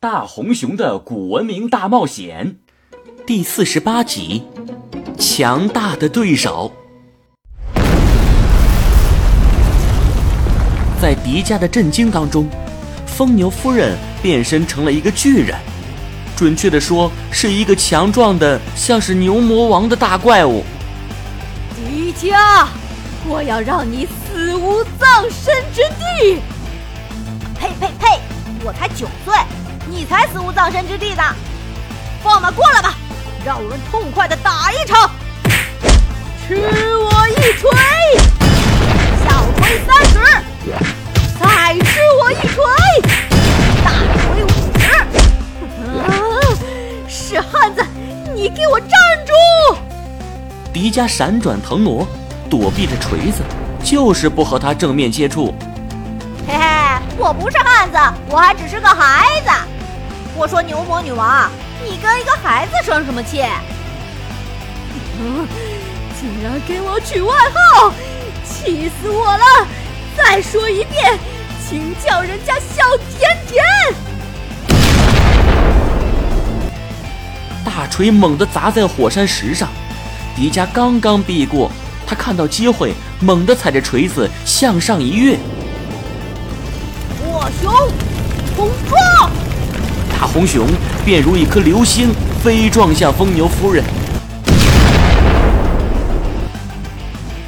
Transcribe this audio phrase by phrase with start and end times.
[0.00, 2.58] 大红熊的古文明大冒险
[3.26, 4.44] 第四十八集：
[5.18, 6.72] 强大的对手。
[11.02, 12.48] 在迪迦的震惊当中，
[13.08, 15.58] 疯牛夫人变身成了一个巨人，
[16.36, 20.62] 准确的说，是一个强壮的像是牛魔王的大怪物。
[21.74, 22.68] 迪迦，
[23.26, 26.38] 我要让你死无葬身之地！
[27.58, 28.20] 呸呸呸！
[28.64, 29.34] 我才九岁，
[29.90, 31.22] 你才死无葬身之地呢！
[32.22, 32.94] 放马过来吧，
[33.44, 35.10] 让我们痛快的打一场！
[36.46, 37.70] 吃我一锤！
[39.24, 40.18] 小锤三十，
[41.38, 42.64] 再吃我一锤！
[43.84, 44.48] 大锤五
[44.78, 44.86] 十！
[45.86, 46.10] 啊！
[47.08, 47.82] 是汉子，
[48.34, 48.90] 你给我站
[49.26, 49.32] 住！
[50.72, 52.06] 迪迦闪转腾挪，
[52.50, 53.42] 躲避着锤子，
[53.82, 55.54] 就是不和他正面接触。
[56.46, 56.62] 嘿嘿，
[57.16, 57.98] 我不是汉子，
[58.28, 59.50] 我还只是个孩子。
[60.38, 61.50] 我说牛魔女王，
[61.82, 63.42] 你跟一个孩子生什么气？
[65.20, 65.48] 嗯，
[66.20, 67.34] 竟然给我取外
[67.74, 67.92] 号，
[68.44, 69.66] 气死我了！
[70.16, 71.18] 再说一遍，
[71.68, 72.84] 请叫人家小
[73.18, 73.64] 甜甜。
[77.64, 79.68] 大锤猛地砸在火山石上，
[80.36, 81.68] 迪迦刚刚避过，
[82.06, 85.36] 他看到机会，猛地踩着锤子向上一跃。
[87.18, 87.72] 火熊
[88.54, 89.30] 冲撞！
[90.20, 90.66] 大红熊
[91.04, 92.08] 便如一颗流星
[92.42, 93.84] 飞撞向疯牛夫人，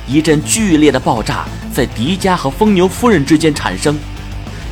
[0.06, 3.98] 一阵剧烈的爆炸在迪迦和疯牛夫人之间产生。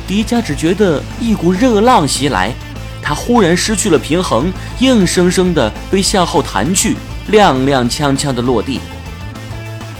[0.07, 2.53] 迪迦只觉得一股热浪袭来，
[3.01, 6.95] 他忽然失去了平衡，硬生生的被向后弹去，
[7.29, 8.79] 踉踉跄跄的落地。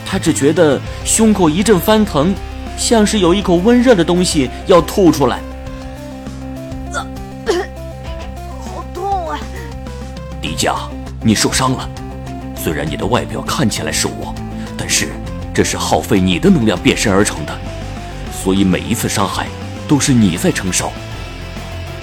[0.06, 2.34] 他只觉得胸口一阵翻腾。
[2.78, 5.38] 像是有一口温热的东西要吐出来，
[10.50, 10.74] 迪迦，
[11.22, 11.88] 你受伤了。
[12.56, 14.34] 虽然你的外表看起来是我，
[14.76, 15.10] 但是
[15.54, 17.56] 这是耗费你的能量变身而成的，
[18.32, 19.46] 所以每一次伤害
[19.86, 20.90] 都是你在承受。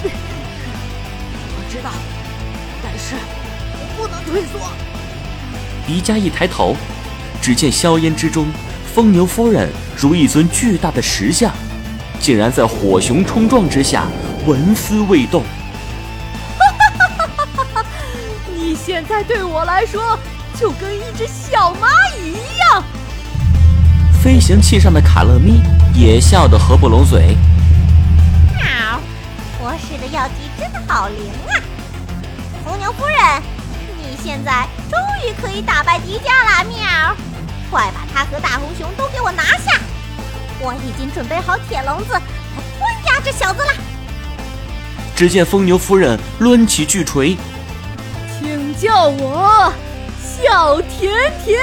[0.00, 1.90] 我知道，
[2.82, 3.16] 但是
[3.74, 4.58] 我不能退缩。
[5.86, 6.74] 迪迦一抬头，
[7.42, 8.46] 只见硝烟之中。
[8.94, 11.52] 疯牛夫人如一尊巨大的石像，
[12.18, 14.06] 竟然在火熊冲撞之下
[14.46, 15.42] 纹丝未动。
[18.58, 20.18] 你现在对我来说
[20.58, 21.86] 就跟一只小蚂
[22.18, 22.82] 蚁一样。
[24.20, 25.62] 飞行器上的卡乐咪
[25.94, 27.36] 也笑得合不拢嘴。
[28.56, 29.00] 喵，
[29.58, 31.62] 博士的药剂真的好灵啊！
[32.64, 33.42] 疯牛夫人，
[33.96, 37.16] 你现在终于可以打败迪迦了，喵！
[37.70, 39.78] 快把他和大红熊都给我拿下！
[40.58, 42.20] 我已经准备好铁笼子来
[42.76, 43.72] 关押这小子了。
[45.14, 47.38] 只见疯牛夫人抡起巨锤，请
[48.80, 49.72] 叫我
[50.22, 51.12] 小甜
[51.44, 51.58] 甜。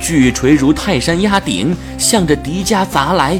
[0.00, 3.38] 巨锤如泰山压顶，向着迪迦砸来。